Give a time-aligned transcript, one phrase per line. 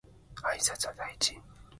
[0.41, 1.37] 挨拶は大事